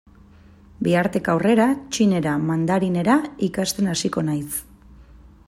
Bihartik 0.87 1.29
aurrera 1.33 1.67
txinera, 1.97 2.33
mandarinera, 2.47 3.19
ikasten 3.51 3.93
hasiko 3.95 4.27
naiz. 4.33 4.61